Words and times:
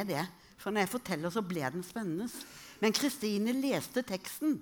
er 0.00 0.08
det. 0.08 0.24
For 0.58 0.74
når 0.74 0.84
jeg 0.84 0.92
forteller, 0.94 1.32
så 1.32 1.44
ble 1.46 1.62
den 1.74 1.84
spennende. 1.86 2.26
Men 2.82 2.94
Kristine 2.96 3.54
leste 3.54 4.02
teksten. 4.06 4.58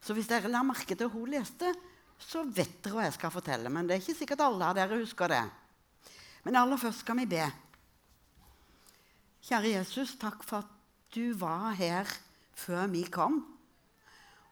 Så 0.00 0.14
hvis 0.16 0.28
dere 0.30 0.50
la 0.52 0.62
merke 0.64 0.96
til 0.96 1.10
hun 1.12 1.28
leste, 1.32 1.72
så 2.16 2.44
vet 2.46 2.78
dere 2.84 2.96
hva 2.96 3.06
jeg 3.08 3.16
skal 3.18 3.34
fortelle. 3.34 3.72
Men 3.72 3.88
det 3.88 3.96
er 3.96 4.04
ikke 4.04 4.20
sikkert 4.20 4.44
alle 4.46 4.70
av 4.70 4.76
dere 4.78 5.00
husker 5.00 5.32
det. 5.32 5.42
Men 6.46 6.60
aller 6.60 6.80
først 6.80 7.04
skal 7.04 7.18
vi 7.20 7.28
be. 7.34 7.44
Kjære 9.46 9.76
Jesus, 9.76 10.16
takk 10.18 10.44
for 10.46 10.64
at 10.64 10.72
du 11.14 11.34
var 11.38 11.74
her 11.78 12.08
før 12.56 12.88
vi 12.92 13.04
kom. 13.12 13.42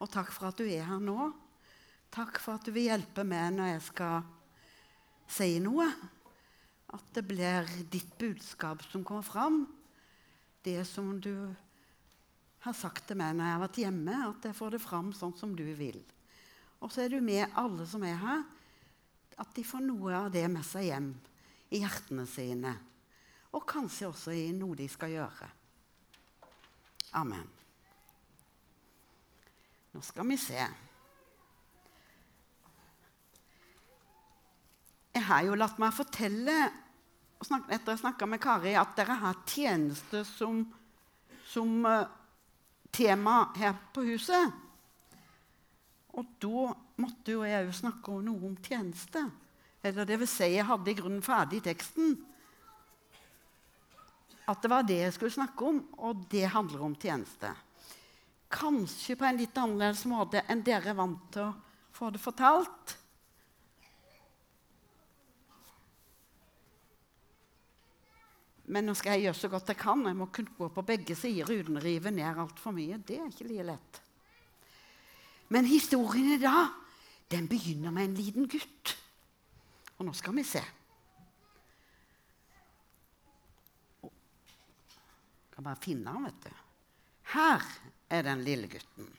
Og 0.03 0.11
takk 0.13 0.33
for 0.35 0.51
at 0.51 0.59
du 0.59 0.67
er 0.67 0.85
her 0.87 1.01
nå. 1.03 1.31
Takk 2.15 2.39
for 2.43 2.59
at 2.59 2.67
du 2.67 2.75
vil 2.75 2.91
hjelpe 2.91 3.25
meg 3.27 3.57
når 3.57 3.73
jeg 3.73 3.85
skal 3.89 4.27
si 5.31 5.57
noe. 5.63 5.89
At 6.95 7.07
det 7.17 7.25
blir 7.27 7.71
ditt 7.91 8.13
budskap 8.21 8.85
som 8.91 9.03
kommer 9.07 9.27
fram. 9.27 9.65
Det 10.65 10.81
som 10.89 11.13
du 11.21 11.35
har 12.65 12.77
sagt 12.77 13.05
til 13.09 13.19
meg 13.21 13.35
når 13.37 13.45
jeg 13.45 13.55
har 13.55 13.65
vært 13.67 13.81
hjemme, 13.83 14.19
at 14.31 14.47
jeg 14.49 14.57
får 14.57 14.77
det 14.77 14.83
fram 14.83 15.13
sånn 15.17 15.35
som 15.37 15.53
du 15.57 15.67
vil. 15.77 16.01
Og 16.81 16.93
så 16.93 17.05
er 17.05 17.13
du 17.13 17.21
med 17.25 17.53
alle 17.61 17.85
som 17.89 18.05
er 18.05 18.17
her, 18.21 18.45
at 19.41 19.51
de 19.57 19.65
får 19.67 19.83
noe 19.85 20.15
av 20.17 20.31
det 20.33 20.47
med 20.49 20.65
seg 20.67 20.89
hjem 20.89 21.11
i 21.75 21.83
hjertene 21.83 22.25
sine. 22.31 22.73
Og 23.55 23.67
kanskje 23.69 24.09
også 24.09 24.35
i 24.35 24.49
noe 24.57 24.77
de 24.79 24.87
skal 24.91 25.13
gjøre. 25.13 25.51
Amen. 27.21 27.47
Nå 29.95 30.03
skal 30.03 30.27
vi 30.27 30.39
se. 30.41 30.65
Jeg 35.15 35.23
har 35.29 35.45
jo 35.47 35.55
latt 35.55 35.79
meg 35.79 35.95
fortelle 35.95 36.57
etter 37.45 37.93
å 37.93 37.95
ha 37.95 38.01
snakka 38.01 38.29
med 38.29 38.43
Kari, 38.43 38.75
at 38.79 38.97
dere 38.99 39.17
har 39.21 39.41
tjeneste 39.49 40.25
som, 40.29 40.63
som 41.49 41.87
uh, 41.87 42.07
tema 42.95 43.49
her 43.59 43.75
på 43.95 44.05
huset. 44.09 44.61
Og 46.15 46.37
da 46.43 46.69
måtte 47.03 47.35
jo 47.35 47.43
jeg 47.47 47.67
òg 47.67 47.75
snakke 47.75 48.21
noe 48.23 48.51
om 48.51 48.55
tjeneste. 48.63 49.25
Eller 49.85 50.07
det 50.09 50.21
vil 50.23 50.31
si, 50.31 50.47
jeg 50.55 50.67
hadde 50.69 50.93
i 50.93 50.97
grunnen 50.97 51.25
ferdig 51.25 51.61
teksten. 51.65 52.15
At 54.49 54.61
det 54.63 54.71
var 54.71 54.85
det 54.87 55.01
jeg 55.01 55.15
skulle 55.17 55.35
snakke 55.35 55.69
om, 55.69 55.81
og 56.05 56.27
det 56.31 56.47
handler 56.53 56.85
om 56.87 56.97
tjeneste. 57.01 57.51
Kanskje 58.55 59.17
på 59.19 59.27
en 59.27 59.41
litt 59.41 59.57
annerledes 59.59 60.05
måte 60.07 60.45
enn 60.49 60.63
dere 60.65 60.93
er 60.93 60.99
vant 60.99 61.25
til 61.35 61.49
å 61.49 61.55
få 61.95 62.13
det 62.15 62.23
fortalt. 62.23 62.95
Men 68.73 68.87
nå 68.89 68.95
skal 68.97 69.17
jeg 69.17 69.27
gjøre 69.27 69.39
så 69.39 69.51
godt 69.53 69.71
jeg 69.75 69.81
kan. 69.81 70.07
Jeg 70.09 70.17
må 70.17 70.31
kunne 70.33 70.57
gå 70.57 70.69
på 70.73 70.85
begge 70.87 71.17
sider 71.19 71.51
uten 71.51 71.77
å 71.77 71.85
rive 71.85 72.13
ned 72.15 72.41
altfor 72.45 72.73
mye. 72.77 72.97
Det 73.05 73.19
er 73.19 73.29
ikke 73.29 73.49
like 73.51 73.67
lett. 73.69 74.01
Men 75.53 75.69
historien 75.69 76.33
i 76.33 76.41
dag 76.41 76.73
den 77.35 77.49
begynner 77.51 77.93
med 77.93 78.09
en 78.09 78.17
liten 78.17 78.49
gutt. 78.49 78.95
Og 79.99 80.09
nå 80.09 80.15
skal 80.17 80.35
vi 80.37 80.45
se. 80.49 80.63
Jeg 84.05 85.55
kan 85.55 85.67
bare 85.69 85.85
finne 85.85 86.11
han, 86.11 86.25
vet 86.27 86.49
du. 86.49 86.51
Her 87.35 87.63
er 88.11 88.27
den 88.27 88.43
lille 88.47 88.71
gutten. 88.71 89.13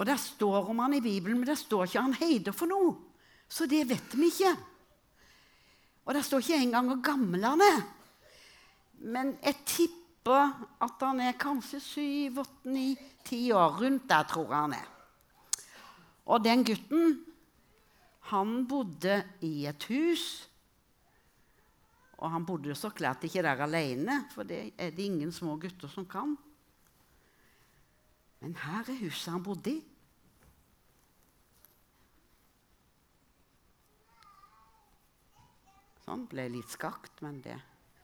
Og 0.00 0.06
Der 0.08 0.16
står 0.16 0.70
om 0.72 0.78
han 0.82 0.94
i 0.96 1.04
Bibelen, 1.04 1.38
men 1.38 1.46
der 1.46 1.54
står 1.54 1.84
ikke 1.84 2.00
han 2.02 2.16
heider 2.16 2.52
for 2.56 2.66
noe. 2.66 2.96
Så 3.46 3.68
det 3.70 3.84
vet 3.90 4.16
vi 4.16 4.32
ikke. 4.32 4.56
Og 6.04 6.14
det 6.14 6.24
står 6.26 6.42
ikke 6.42 6.62
engang 6.66 6.88
hvor 6.90 7.02
gammel 7.04 7.44
han 7.46 7.62
er. 7.64 7.82
Men 9.12 9.36
jeg 9.42 9.60
tipper 9.66 10.54
at 10.82 11.02
han 11.02 11.20
er 11.22 11.38
kanskje 11.38 11.80
syv, 11.82 12.40
åtte, 12.42 12.70
ni, 12.70 12.94
ti 13.26 13.44
år. 13.54 13.78
Rundt 13.82 14.08
der 14.10 14.26
tror 14.30 14.48
jeg 14.48 14.64
han 14.66 14.76
er. 14.78 14.88
Og 16.26 16.42
den 16.44 16.64
gutten, 16.66 17.20
han 18.30 18.66
bodde 18.70 19.22
i 19.42 19.66
et 19.66 19.86
hus. 19.90 20.26
Og 22.22 22.30
han 22.30 22.46
bodde 22.46 22.74
så 22.78 22.92
klart 22.94 23.24
ikke 23.26 23.42
der 23.42 23.64
alene, 23.64 24.22
for 24.30 24.46
det 24.46 24.72
er 24.78 24.90
det 24.94 25.08
ingen 25.10 25.32
små 25.34 25.56
gutter 25.58 25.90
som 25.90 26.06
kan. 26.06 26.36
Men 28.42 28.54
her 28.58 28.86
er 28.90 29.00
huset 29.02 29.32
han 29.32 29.42
bodde 29.42 29.70
i. 29.70 29.80
Sånn. 36.12 36.26
Ble 36.28 36.44
litt 36.52 36.68
skakt, 36.68 37.22
men 37.24 37.40
det, 37.40 37.56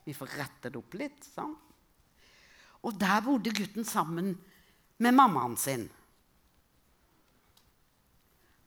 vi 0.06 0.14
får 0.16 0.32
rettet 0.38 0.76
opp 0.80 0.94
litt. 0.96 1.20
Sånn. 1.28 1.52
Og 2.88 2.96
der 2.96 3.20
bodde 3.26 3.52
gutten 3.52 3.84
sammen 3.84 4.32
med 5.02 5.16
mammaen 5.16 5.58
sin. 5.60 5.84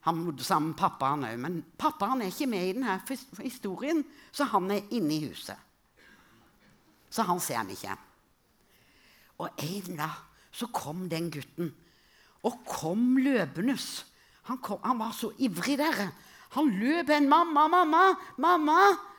Han 0.06 0.22
bodde 0.25 0.46
sammen 0.46 0.74
med 0.75 0.79
pappaen 0.81 1.25
òg, 1.25 1.41
men 1.41 1.59
pappaen 1.78 2.22
er 2.22 2.29
ikke 2.29 2.50
med 2.53 2.68
i 2.68 2.75
denne 2.78 3.00
historien, 3.41 4.02
så 4.34 4.46
han 4.53 4.69
er 4.74 4.94
inne 4.94 5.18
i 5.18 5.28
huset. 5.28 5.58
Så 7.12 7.25
han 7.25 7.41
ser 7.41 7.62
han 7.63 7.73
ikke. 7.73 7.97
Og 9.41 9.62
en 9.62 9.97
dag 9.97 10.22
så 10.53 10.69
kom 10.73 11.08
den 11.09 11.29
gutten, 11.34 11.69
og 12.46 12.62
kom 12.66 13.18
løpende. 13.22 13.78
Han, 14.50 14.59
han 14.84 15.02
var 15.02 15.13
så 15.18 15.31
ivrig, 15.38 15.78
der. 15.81 16.12
Han 16.58 16.75
løp 16.78 17.09
en 17.09 17.29
'Mamma, 17.29 17.68
mamma, 17.68 18.12
mamma!' 18.38 19.10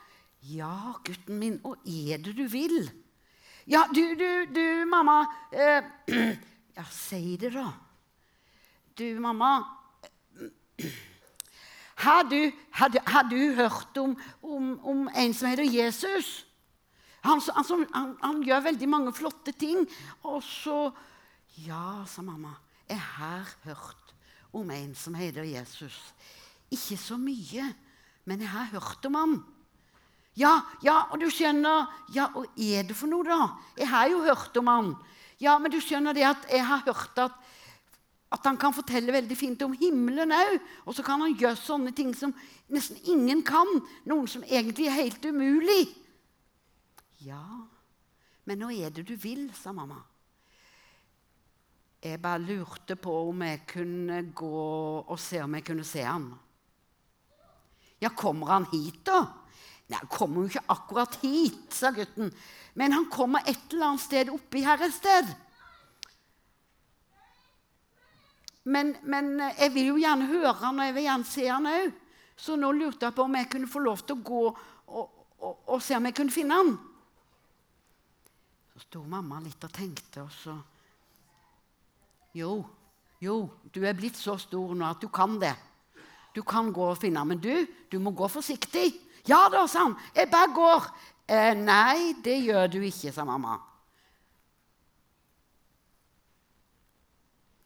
Ja, 0.43 0.95
gutten 1.05 1.39
min, 1.39 1.61
og 1.63 1.79
er 1.87 2.19
det 2.19 2.35
du 2.35 2.47
vil? 2.51 2.91
Ja, 3.71 3.85
du, 3.95 4.03
du, 4.19 4.47
du, 4.51 4.65
mamma 4.91 5.21
eh, 5.55 5.85
Ja, 6.77 6.83
si 6.91 7.37
det, 7.39 7.53
da. 7.55 7.69
Du, 8.99 9.05
mamma 9.23 9.53
har 12.05 12.25
du, 12.27 12.51
har 12.73 12.99
har 13.07 13.29
du 13.31 13.55
hørt 13.55 13.97
om, 14.03 14.17
om, 14.43 14.81
om, 14.83 15.09
en 15.15 15.35
som 15.35 15.49
heter 15.49 15.69
Jesus? 15.69 16.47
Han, 17.23 17.41
han, 17.55 17.87
han, 17.93 18.17
han, 18.23 18.43
gjør 18.43 18.67
veldig 18.67 18.89
mange 18.89 19.13
flotte 19.15 19.53
ting. 19.53 19.87
Og 20.25 20.43
så 20.43 20.91
Ja, 21.63 22.03
sa 22.09 22.23
mamma. 22.23 22.57
Jeg 22.89 22.99
har 22.99 23.47
hørt 23.63 24.15
om 24.53 24.71
en 24.71 24.95
som 24.95 25.15
heter 25.15 25.45
Jesus. 25.45 26.01
Ikke 26.73 26.97
så 26.97 27.17
mye, 27.21 27.75
men 28.25 28.41
jeg 28.41 28.49
har 28.49 28.73
hørt 28.73 29.07
om 29.07 29.15
ham. 29.15 29.37
Ja, 30.39 30.63
ja, 30.81 31.09
og 31.13 31.21
du 31.21 31.29
skjønner 31.29 31.91
Ja, 32.15 32.31
og 32.37 32.47
er 32.57 32.87
det 32.89 32.97
for 32.97 33.11
noe, 33.11 33.25
da? 33.27 33.51
Jeg 33.77 33.89
har 33.91 34.09
jo 34.09 34.23
hørt 34.25 34.57
om 34.57 34.71
han. 34.71 34.93
Ja, 35.43 35.59
men 35.59 35.73
du 35.73 35.81
skjønner 35.83 36.17
det 36.17 36.25
at 36.29 36.47
jeg 36.51 36.65
har 36.65 36.85
hørt 36.87 37.19
at, 37.21 37.35
at 38.33 38.47
han 38.47 38.57
kan 38.61 38.75
fortelle 38.75 39.13
veldig 39.13 39.37
fint 39.37 39.65
om 39.67 39.75
himmelen 39.77 40.33
òg. 40.33 40.55
Og 40.87 40.97
så 40.97 41.05
kan 41.05 41.21
han 41.25 41.35
gjøre 41.37 41.59
sånne 41.59 41.93
ting 41.97 42.15
som 42.17 42.33
nesten 42.73 43.01
ingen 43.13 43.43
kan. 43.45 43.69
Noen 44.09 44.31
som 44.31 44.45
egentlig 44.47 44.89
er 44.89 45.01
helt 45.03 45.25
umulig. 45.29 45.83
Ja, 47.23 47.43
men 48.49 48.63
nå 48.63 48.73
er 48.75 48.91
det 48.95 49.05
du 49.07 49.15
vil, 49.21 49.51
sa 49.55 49.75
mamma. 49.75 50.01
Jeg 52.03 52.19
bare 52.19 52.43
lurte 52.43 52.97
på 52.99 53.13
om 53.29 53.45
jeg 53.47 53.61
kunne 53.71 54.17
gå 54.35 54.63
og 55.07 55.19
se 55.23 55.39
om 55.45 55.53
jeg 55.55 55.67
kunne 55.69 55.87
se 55.87 56.03
han. 56.03 56.33
Ja, 58.03 58.11
kommer 58.11 58.57
han 58.57 58.67
hit, 58.73 59.05
da? 59.07 59.21
Nei, 59.93 59.99
Han 60.01 60.09
kommer 60.09 60.43
jo 60.43 60.51
ikke 60.51 60.69
akkurat 60.73 61.17
hit, 61.21 61.65
sa 61.75 61.93
gutten. 61.93 62.33
Men 62.75 62.95
han 62.97 63.09
kommer 63.13 63.45
et 63.45 63.73
eller 63.73 63.91
annet 63.93 64.05
sted 64.07 64.31
oppi 64.33 64.63
her 64.65 64.81
et 64.81 64.95
sted. 64.95 65.33
Men, 68.65 68.95
men, 69.03 69.35
jeg 69.59 69.73
vil 69.75 69.91
jo 69.91 69.99
gjerne 70.01 70.29
høre 70.31 70.55
han, 70.63 70.79
og 70.79 70.87
jeg 70.87 70.95
vil 70.97 71.09
gjerne 71.09 71.29
se 71.29 71.49
han 71.51 71.69
òg. 71.69 71.99
Så 72.43 72.57
nå 72.57 72.71
lurte 72.73 73.07
jeg 73.07 73.15
på 73.15 73.27
om 73.27 73.37
jeg 73.37 73.51
kunne 73.53 73.71
få 73.71 73.83
lov 73.83 74.01
til 74.07 74.17
å 74.17 74.25
gå 74.25 74.43
og, 74.49 75.03
og, 75.43 75.59
og 75.75 75.83
se 75.85 75.99
om 75.99 76.09
jeg 76.09 76.17
kunne 76.17 76.35
finne 76.35 76.59
han. 76.59 76.73
Så 78.73 78.87
sto 78.87 79.03
mamma 79.05 79.43
litt 79.45 79.63
og 79.67 79.75
tenkte, 79.75 80.25
og 80.25 80.33
så 80.33 80.57
Jo, 82.33 82.63
jo, 83.21 83.35
du 83.69 83.83
er 83.85 83.93
blitt 83.93 84.17
så 84.17 84.39
stor 84.41 84.73
nå 84.73 84.87
at 84.89 85.03
du 85.03 85.11
kan 85.13 85.37
det. 85.43 85.53
Du 86.33 86.41
kan 86.41 86.71
gå 86.73 86.87
og 86.95 86.97
finne 86.97 87.21
han, 87.21 87.29
men 87.29 87.43
du, 87.43 87.67
du 87.93 87.99
må 88.01 88.15
gå 88.17 88.25
forsiktig. 88.33 88.95
Ja 89.29 89.45
da, 89.53 89.67
sa 89.71 89.87
han. 89.87 89.99
Jeg 90.17 90.31
bare 90.33 90.55
går. 90.55 90.89
Eh, 91.31 91.53
nei, 91.59 92.15
det 92.25 92.41
gjør 92.43 92.71
du 92.73 92.81
ikke, 92.83 93.13
sa 93.15 93.25
mamma. 93.27 93.59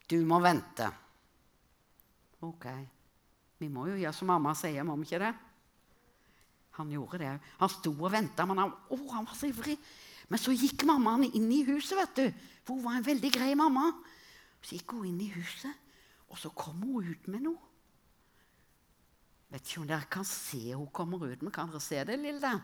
Du 0.07 0.19
må 0.29 0.39
vente. 0.45 0.87
Ok. 2.47 2.67
Vi 3.59 3.69
må 3.73 3.87
jo 3.89 3.97
gjøre 3.99 4.15
som 4.15 4.29
mamma 4.31 4.53
sier, 4.55 4.85
må 4.87 4.99
vi 5.01 5.09
ikke 5.09 5.23
det? 5.25 5.33
Han 6.77 6.91
gjorde 6.93 7.23
det. 7.23 7.33
Han 7.63 7.73
sto 7.73 7.95
og 7.95 8.13
venta, 8.13 8.45
men 8.47 8.61
han, 8.61 8.75
å, 8.93 8.99
han 9.15 9.25
var 9.27 9.39
så 9.39 9.49
ivrig. 9.49 9.79
Men 10.29 10.43
så 10.43 10.53
gikk 10.53 10.85
mammaen 10.87 11.25
inn 11.31 11.49
i 11.55 11.63
huset, 11.67 11.97
vet 11.97 12.19
du. 12.21 12.27
For 12.67 12.77
hun 12.77 12.85
var 12.85 12.99
en 12.99 13.07
veldig 13.07 13.31
grei 13.33 13.55
mamma. 13.59 13.89
Så 14.61 14.77
gikk 14.77 14.97
hun 14.99 15.09
inn 15.09 15.23
i 15.25 15.31
huset, 15.33 15.73
og 16.29 16.39
så 16.41 16.51
kom 16.55 16.83
hun 16.85 17.09
ut 17.09 17.31
med 17.33 17.47
noe. 17.47 17.76
Vet 19.53 19.67
ikke 19.67 19.83
om 19.83 19.91
dere 19.91 20.09
kan 20.11 20.27
se 20.27 20.63
hun 20.75 20.89
kommer 20.95 21.27
ut, 21.27 21.43
men 21.43 21.55
kan 21.55 21.71
dere 21.71 21.83
se 21.83 22.01
det, 22.09 22.17
Lilde? 22.21 22.55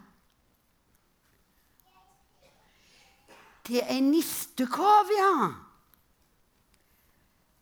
Det 3.63 3.79
er 3.79 3.93
ei 3.95 4.01
nistekov, 4.03 5.13
ja. 5.15 5.35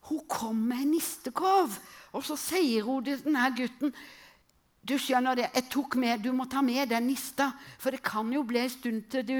Hun 0.09 0.23
kom 0.27 0.65
med 0.71 0.81
ei 0.81 0.89
nistekov, 0.95 1.77
og 2.11 2.25
så 2.25 2.39
sier 2.39 2.87
hun 2.87 3.05
til 3.05 3.21
denne 3.21 3.51
gutten 3.57 3.93
du 4.81 4.95
skjønner 4.97 5.37
det, 5.37 5.49
jeg 5.53 5.67
tok 5.69 5.95
med, 6.01 6.23
du 6.23 6.31
må 6.33 6.47
ta 6.49 6.63
med 6.65 6.89
den 6.89 7.11
nista, 7.11 7.51
for 7.77 7.93
det 7.93 8.01
kan 8.05 8.31
jo 8.33 8.41
bli 8.47 8.63
en 8.63 8.71
stund 8.73 9.03
til 9.13 9.25
du 9.27 9.35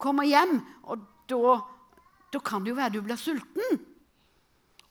kommer 0.00 0.28
hjem. 0.28 0.58
Og 0.92 1.06
da, 1.30 1.54
da 2.32 2.42
kan 2.44 2.64
det 2.64 2.74
jo 2.74 2.78
være 2.78 2.98
du 2.98 3.00
blir 3.06 3.20
sulten. 3.20 3.80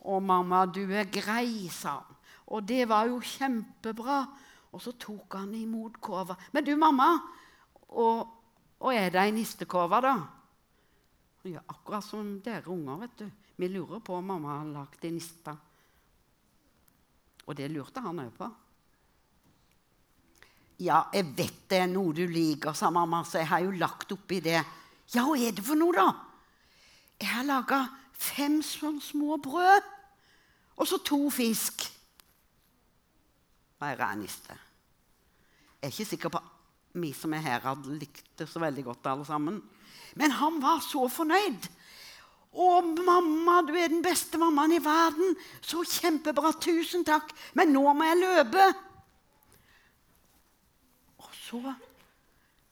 Å, 0.02 0.18
mamma, 0.18 0.66
du 0.66 0.82
er 0.90 1.06
grei, 1.06 1.70
sa 1.70 2.00
han. 2.00 2.18
Og 2.52 2.66
det 2.68 2.84
var 2.90 3.08
jo 3.10 3.22
kjempebra. 3.24 4.22
Og 4.72 4.84
så 4.84 4.94
tok 5.00 5.36
han 5.40 5.54
imot 5.56 6.00
kova. 6.04 6.36
Men 6.56 6.66
du, 6.68 6.74
mamma, 6.80 7.10
og, 7.92 8.22
og 8.80 8.94
er 8.96 9.12
det 9.12 9.24
ei 9.26 9.34
nistekove, 9.36 10.00
da? 10.04 10.16
Ja, 11.50 11.64
akkurat 11.74 12.06
som 12.06 12.38
dere 12.44 12.70
unger, 12.72 13.02
vet 13.04 13.24
du. 13.24 13.28
Vi 13.60 13.68
lurer 13.68 14.02
på 14.04 14.16
om 14.16 14.28
mamma 14.32 14.60
har 14.60 14.72
lagd 14.72 15.06
ei 15.06 15.14
niste. 15.16 15.54
Og 17.48 17.58
det 17.58 17.72
lurte 17.74 18.04
han 18.04 18.22
òg 18.24 18.32
på. 18.38 18.50
Ja, 20.82 21.04
jeg 21.14 21.28
vet 21.38 21.58
det 21.70 21.82
er 21.84 21.90
noe 21.92 22.14
du 22.16 22.24
liker, 22.26 22.74
sa 22.74 22.90
mamma, 22.94 23.22
så 23.28 23.42
jeg 23.42 23.52
har 23.52 23.66
jo 23.68 23.74
lagt 23.78 24.14
oppi 24.16 24.40
det. 24.42 24.62
Ja, 25.14 25.26
hva 25.28 25.36
er 25.38 25.54
det 25.54 25.66
for 25.66 25.78
noe, 25.78 25.94
da? 25.94 26.08
Jeg 27.22 27.30
har 27.36 27.46
laga 27.46 27.84
fem 28.18 28.62
sånne 28.66 29.04
små 29.04 29.38
brød. 29.44 29.90
Og 30.82 30.88
så 30.90 30.98
to 31.06 31.28
fisk. 31.34 31.91
Mer 33.82 34.02
niste. 34.16 34.58
Jeg 35.82 35.88
er 35.88 35.94
ikke 35.94 36.10
sikker 36.12 36.34
på 36.34 36.42
vi 37.02 37.14
som 37.16 37.34
er 37.34 37.44
her, 37.46 37.64
hadde 37.64 37.96
likt 37.98 38.28
det 38.38 38.50
så 38.52 38.60
veldig 38.62 38.84
godt, 38.86 39.08
alle 39.08 39.26
sammen. 39.26 39.62
Men 40.20 40.34
han 40.36 40.60
var 40.62 40.84
så 40.86 41.08
fornøyd. 41.10 41.70
'Å, 42.52 42.82
mamma, 42.84 43.62
du 43.64 43.72
er 43.80 43.88
den 43.88 44.02
beste 44.04 44.38
mammaen 44.38 44.76
i 44.76 44.84
verden.' 44.84 45.38
'Så 45.64 45.86
kjempebra. 45.88 46.52
Tusen 46.60 47.06
takk. 47.08 47.32
Men 47.56 47.72
nå 47.72 47.86
må 47.94 48.04
jeg 48.04 48.20
løpe.' 48.20 48.74
Og 51.24 51.32
så 51.32 51.76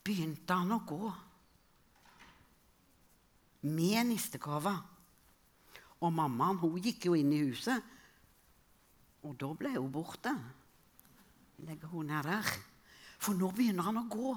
begynte 0.04 0.54
han 0.54 0.76
å 0.76 0.84
gå 0.84 1.14
med 3.72 4.12
nistekova. 4.12 4.76
Og 6.04 6.14
mammaen 6.14 6.60
hun 6.60 6.80
gikk 6.84 7.08
jo 7.08 7.16
inn 7.16 7.32
i 7.32 7.44
huset, 7.48 7.80
og 9.24 9.36
da 9.40 9.52
ble 9.56 9.74
hun 9.76 9.92
borte. 9.92 10.36
Legger 11.68 11.92
henne 11.92 12.16
ned 12.16 12.30
der. 12.30 12.54
For 13.20 13.36
nå 13.36 13.52
begynner 13.56 13.90
han 13.90 14.00
å 14.00 14.08
gå. 14.12 14.34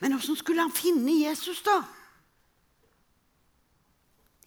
Men 0.00 0.16
åssen 0.16 0.38
skulle 0.38 0.64
han 0.64 0.74
finne 0.74 1.14
Jesus, 1.20 1.62
da? 1.62 1.76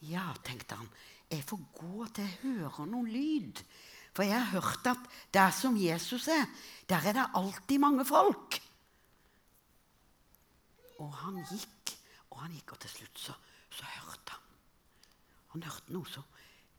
Ja, 0.03 0.25
tenkte 0.43 0.75
han, 0.75 0.89
jeg 1.31 1.45
får 1.47 1.61
gå 1.77 2.07
til 2.11 2.27
jeg 2.27 2.39
hører 2.41 2.89
noen 2.89 3.07
lyd. 3.13 3.61
For 4.13 4.27
jeg 4.27 4.35
har 4.35 4.59
hørt 4.59 4.89
at 4.91 5.05
der 5.33 5.53
som 5.55 5.77
Jesus 5.79 6.27
er, 6.29 6.43
der 6.89 7.07
er 7.09 7.17
det 7.17 7.29
alltid 7.39 7.81
mange 7.81 8.05
folk. 8.05 8.59
Og 11.01 11.13
han 11.23 11.39
gikk 11.49 11.95
og 12.33 12.41
han 12.41 12.53
gikk, 12.55 12.73
og 12.73 12.81
til 12.81 12.89
slutt 12.89 13.21
så, 13.21 13.33
så 13.73 13.87
hørte 13.99 14.33
han. 14.33 14.53
Han 15.53 15.65
hørte 15.67 15.93
noe 15.93 16.09
så 16.09 16.23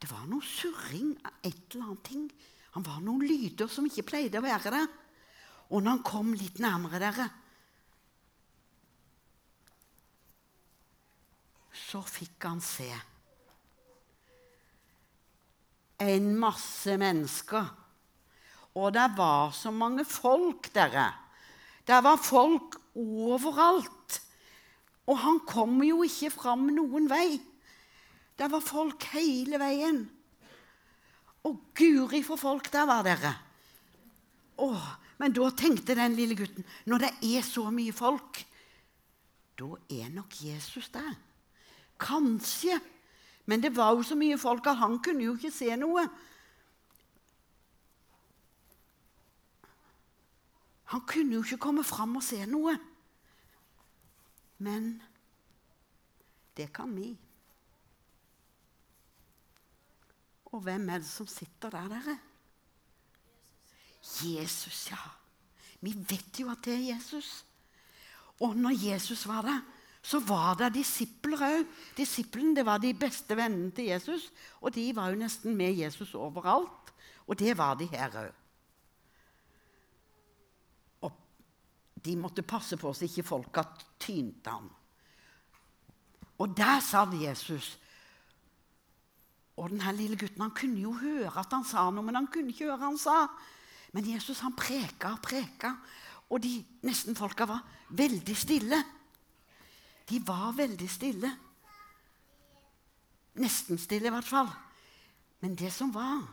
Det 0.02 0.10
var 0.10 0.26
noe 0.28 0.42
surring 0.44 1.14
av 1.24 1.46
et 1.46 1.72
eller 1.72 1.84
annet 1.86 2.02
ting. 2.04 2.24
Han 2.74 2.84
var 2.84 2.98
noen 3.00 3.22
lyder 3.24 3.70
som 3.70 3.86
ikke 3.86 4.04
pleide 4.10 4.40
å 4.40 4.44
være 4.44 4.72
der. 4.74 4.88
Og 5.74 5.82
når 5.82 5.96
han 5.96 6.04
kom 6.06 6.30
litt 6.38 6.60
nærmere 6.62 7.00
dere, 7.02 7.26
så 11.74 11.98
fikk 12.06 12.46
han 12.46 12.62
se 12.62 12.86
en 16.04 16.30
masse 16.38 16.94
mennesker. 17.00 17.66
Og 18.74 18.90
det 18.94 19.06
var 19.18 19.52
så 19.54 19.70
mange 19.74 20.04
folk, 20.06 20.70
dere. 20.74 21.08
Det 21.86 22.00
var 22.02 22.22
folk 22.22 22.78
overalt. 22.98 24.18
Og 25.10 25.18
han 25.20 25.40
kom 25.46 25.78
jo 25.84 26.02
ikke 26.06 26.32
fram 26.34 26.66
noen 26.74 27.06
vei. 27.10 27.38
Det 28.34 28.50
var 28.50 28.64
folk 28.64 29.06
hele 29.14 29.60
veien. 29.62 30.02
Og 31.46 31.60
guri 31.76 32.22
for 32.26 32.40
folk 32.40 32.70
der 32.72 32.88
var 32.88 33.06
dere. 33.06 33.34
Åh, 34.64 34.86
men 35.18 35.34
da 35.34 35.50
tenkte 35.54 35.96
den 35.96 36.16
lille 36.18 36.36
gutten 36.38 36.66
når 36.90 37.06
det 37.06 37.12
er 37.36 37.46
så 37.46 37.68
mye 37.70 37.94
folk, 37.94 38.42
da 39.54 39.70
er 39.92 40.10
nok 40.10 40.34
Jesus 40.42 40.88
der. 40.94 41.14
Kanskje. 42.00 42.80
Men 43.46 43.62
det 43.62 43.74
var 43.76 43.94
jo 43.94 44.02
så 44.02 44.16
mye 44.18 44.38
folk 44.40 44.66
at 44.66 44.80
han 44.80 44.98
kunne 45.04 45.26
jo 45.26 45.36
ikke 45.36 45.52
se 45.54 45.68
noe. 45.78 46.06
Han 50.94 51.04
kunne 51.06 51.38
jo 51.38 51.44
ikke 51.44 51.60
komme 51.62 51.84
fram 51.86 52.16
og 52.18 52.24
se 52.26 52.40
noe. 52.50 52.74
Men 54.64 54.96
det 56.56 56.70
kan 56.74 56.92
vi. 56.96 57.12
Og 60.54 60.62
hvem 60.62 60.88
er 60.88 61.02
det 61.02 61.10
som 61.10 61.26
sitter 61.26 61.72
der, 61.74 61.90
dere? 61.90 62.18
Jesus, 64.04 64.90
ja. 64.90 65.00
Vi 65.80 65.92
vet 65.92 66.40
jo 66.40 66.50
at 66.52 66.64
det 66.64 66.74
er 66.74 66.94
Jesus. 66.94 67.44
Og 68.40 68.56
når 68.56 68.76
Jesus 68.86 69.26
var 69.28 69.42
der, 69.42 69.60
så 70.04 70.20
var 70.20 70.54
det 70.60 70.74
disipler 70.74 71.40
òg. 71.46 71.66
Disiplene 71.96 72.64
var 72.66 72.78
de 72.82 72.92
beste 72.94 73.36
vennene 73.36 73.72
til 73.72 73.92
Jesus. 73.92 74.28
Og 74.60 74.74
de 74.74 74.90
var 74.96 75.12
jo 75.12 75.20
nesten 75.20 75.56
med 75.56 75.76
Jesus 75.80 76.14
overalt. 76.14 76.92
Og 77.26 77.38
det 77.38 77.56
var 77.56 77.74
de 77.80 77.88
her 77.88 78.10
òg. 78.26 78.32
de 82.04 82.16
måtte 82.20 82.44
passe 82.44 82.76
på 82.76 82.92
så 82.92 83.06
ikke 83.06 83.24
folka 83.24 83.64
tynte 84.00 84.52
ham. 84.52 84.68
Og 86.38 86.56
der 86.56 86.80
sa 86.82 87.06
Jesus 87.12 87.78
Og 89.54 89.70
denne 89.70 89.92
lille 89.94 90.16
gutten 90.18 90.42
han 90.42 90.50
kunne 90.50 90.80
jo 90.82 90.90
høre 90.98 91.30
at 91.38 91.52
han 91.54 91.62
sa 91.62 91.84
noe, 91.86 92.02
men 92.02 92.16
han 92.18 92.26
kunne 92.26 92.50
ikke 92.50 92.66
høre 92.66 92.80
han 92.80 92.96
sa. 92.98 93.28
Men 93.94 94.10
Jesus 94.10 94.42
han 94.42 94.56
preka 94.58 95.14
og 95.14 95.22
preka, 95.22 95.70
og 96.32 96.42
de 96.42 96.56
nesten 96.86 97.16
folka 97.16 97.46
var 97.46 97.62
veldig 97.94 98.36
stille. 98.36 98.80
De 100.10 100.18
var 100.26 100.52
veldig 100.56 100.88
stille. 100.90 101.30
Nesten 103.40 103.78
stille, 103.78 104.10
i 104.10 104.14
hvert 104.14 104.26
fall. 104.26 104.50
Men 105.42 105.54
det 105.58 105.72
som 105.74 105.92
var 105.94 106.24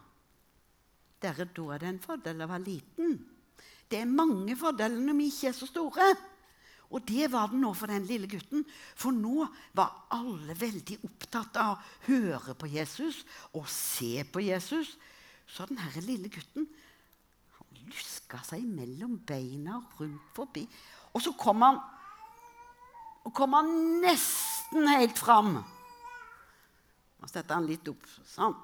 Dere, 1.22 1.46
Da 1.46 1.62
er 1.76 1.78
det 1.78 1.88
en 1.88 2.02
fordel 2.02 2.40
å 2.42 2.48
være 2.50 2.66
liten. 2.66 3.12
Det 3.86 4.00
er 4.00 4.10
mange 4.10 4.56
fordeler 4.58 4.98
når 4.98 5.20
vi 5.20 5.28
ikke 5.30 5.52
er 5.52 5.54
så 5.54 5.68
store. 5.70 6.08
Og 6.90 7.04
det 7.06 7.28
var 7.30 7.52
det 7.52 7.60
nå 7.62 7.70
for 7.78 7.92
den 7.92 8.08
lille 8.10 8.26
gutten. 8.28 8.64
For 8.98 9.14
nå 9.14 9.46
var 9.78 10.08
alle 10.18 10.56
veldig 10.58 10.98
opptatt 11.06 11.60
av 11.62 11.76
å 11.76 12.08
høre 12.08 12.56
på 12.58 12.72
Jesus 12.74 13.22
og 13.54 13.70
se 13.70 14.26
på 14.26 14.42
Jesus. 14.48 14.96
Så 15.46 15.68
den 15.70 15.78
her 15.78 16.02
lille 16.02 16.32
gutten 16.34 16.66
luska 17.92 18.40
seg 18.48 18.64
mellom 18.68 19.20
beina 19.28 19.82
rundt 20.00 20.32
forbi. 20.36 20.64
Og 21.12 21.24
så 21.24 21.34
kom 21.38 21.62
han, 21.66 21.78
og 23.28 23.34
kom 23.36 23.54
han 23.58 23.72
nesten 24.02 24.88
helt 24.90 25.20
fram. 25.20 25.58
Nå 27.22 27.30
setter 27.30 27.58
han 27.58 27.68
litt 27.70 27.88
opp 27.92 28.08
sånn. 28.26 28.56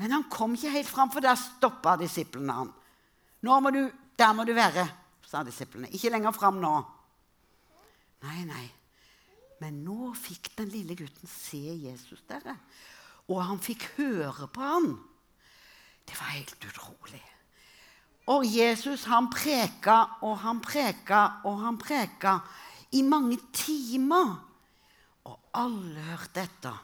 Men 0.00 0.16
han 0.16 0.26
kom 0.32 0.56
ikke 0.56 0.72
helt 0.74 0.90
fram, 0.90 1.12
for 1.14 1.24
der 1.24 1.38
stoppa 1.38 1.94
disiplene 2.00 2.58
han. 2.58 2.72
Nå 3.46 3.58
må 3.62 3.72
du, 3.74 3.84
der 4.18 4.34
må 4.36 4.44
du 4.48 4.52
være, 4.56 4.84
sa 5.26 5.44
disiplene. 5.46 5.90
Ikke 5.94 6.10
lenger 6.12 6.34
fram 6.36 6.60
nå. 6.62 6.72
Nei, 8.26 8.42
nei. 8.48 8.66
Men 9.62 9.82
nå 9.86 10.12
fikk 10.18 10.52
den 10.58 10.72
lille 10.74 10.96
gutten 10.98 11.30
se 11.30 11.60
Jesus 11.84 12.22
der. 12.30 12.56
Og 13.30 13.38
han 13.46 13.62
fikk 13.62 13.86
høre 13.96 14.48
på 14.50 14.64
han. 14.64 14.92
Det 16.02 16.18
var 16.18 16.34
helt 16.34 16.66
utrolig. 16.66 17.22
Og 18.30 18.46
Jesus 18.46 19.08
han 19.10 19.26
preka 19.32 19.98
og 20.22 20.36
han 20.44 20.60
preka 20.62 21.22
og 21.48 21.58
han 21.64 21.78
preka 21.80 22.36
i 22.94 23.02
mange 23.02 23.40
timer. 23.54 24.36
Og 25.26 25.38
alle 25.58 26.06
hørte 26.12 26.44
etter. 26.44 26.78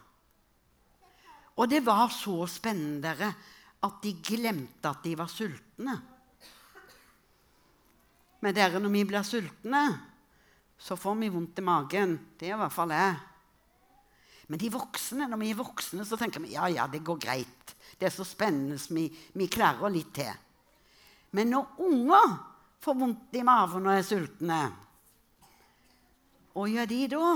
Og 1.59 1.71
det 1.71 1.83
var 1.87 2.11
så 2.15 2.47
spennende 2.51 3.33
at 3.79 4.03
de 4.03 4.13
glemte 4.23 4.91
at 4.91 5.03
de 5.03 5.15
var 5.19 5.31
sultne. 5.31 5.95
Men 8.39 8.55
dere, 8.55 8.79
når 8.79 8.93
vi 8.95 9.07
blir 9.07 9.27
sultne, 9.27 9.83
så 10.79 10.95
får 10.95 11.17
vi 11.19 11.31
vondt 11.35 11.59
i 11.59 11.65
magen. 11.67 12.15
Det 12.39 12.51
er 12.51 12.55
i 12.55 12.61
hvert 12.61 12.75
fall 12.75 12.95
jeg. 12.95 13.17
Men 14.49 14.61
de 14.63 14.71
voksne, 14.73 15.27
når 15.29 15.41
vi 15.43 15.51
er 15.53 15.59
voksne, 15.59 16.07
så 16.07 16.17
tenker 16.19 16.43
vi 16.43 16.55
ja, 16.55 16.69
ja, 16.71 16.87
det 16.91 17.03
går 17.05 17.19
greit. 17.21 17.75
Det 17.99 18.07
er 18.07 18.15
så 18.15 18.25
spennende, 18.25 18.79
vi, 18.95 19.09
vi 19.35 19.49
klarer 19.51 19.91
litt 19.93 20.15
til. 20.15 20.31
Men 21.37 21.51
når 21.53 21.81
unger 21.85 22.37
får 22.81 22.99
vondt 22.99 23.37
i 23.37 23.45
maven 23.45 23.89
og 23.89 23.97
er 23.99 24.07
sultne, 24.07 24.61
hva 26.55 26.67
gjør 26.67 26.89
de 26.91 27.03
da? 27.13 27.33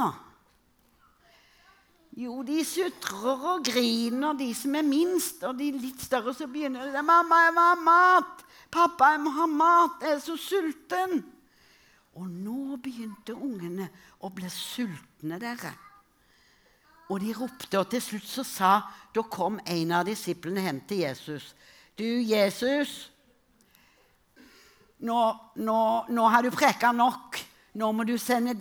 Jo, 2.18 2.42
de 2.44 2.58
sutrer 2.66 3.44
og 3.54 3.62
griner, 3.64 4.34
de 4.36 4.50
som 4.56 4.74
er 4.76 4.84
minst. 4.84 5.44
Og 5.48 5.56
de 5.56 5.70
litt 5.72 6.02
større 6.02 6.34
så 6.36 6.48
begynner 6.50 6.90
de 6.90 7.02
'Mamma, 7.02 7.44
jeg 7.44 7.54
må 7.54 7.60
ha 7.60 7.74
mat!' 7.74 8.44
'Pappa, 8.70 9.12
jeg 9.12 9.20
må 9.20 9.30
ha 9.30 9.46
mat! 9.46 10.02
Jeg 10.02 10.12
er 10.12 10.18
så 10.20 10.36
sulten!' 10.36 11.24
Og 12.14 12.28
nå 12.28 12.76
begynte 12.76 13.32
ungene 13.34 13.88
å 14.20 14.28
bli 14.28 14.48
sultne, 14.50 15.38
dere. 15.40 15.72
Og 17.08 17.20
de 17.20 17.32
ropte, 17.32 17.78
og 17.78 17.88
til 17.88 18.02
slutt 18.02 18.28
så 18.28 18.44
sa 18.44 18.82
Da 19.14 19.22
kom 19.22 19.60
en 19.66 19.90
av 19.92 20.04
disiplene 20.04 20.60
hjem 20.60 20.80
til 20.88 20.98
Jesus. 20.98 21.54
'Du, 21.96 22.04
Jesus, 22.04 23.12
nå, 25.02 25.20
nå, 25.62 25.78
nå 26.08 26.28
har 26.30 26.46
du 26.46 26.50
preka 26.54 26.92
nok. 26.94 27.40
Nå 27.78 27.88
må 27.96 28.04
du, 28.04 28.14
sende, 28.20 28.54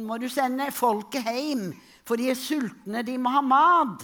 må 0.00 0.18
du 0.22 0.28
sende 0.32 0.70
folket 0.74 1.26
hjem.' 1.28 1.72
For 2.02 2.18
de 2.18 2.32
er 2.32 2.34
sultne, 2.34 3.04
de 3.06 3.14
må 3.14 3.30
ha 3.30 3.40
mat. 3.46 4.02